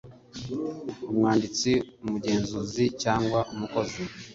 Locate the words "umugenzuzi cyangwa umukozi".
2.03-4.01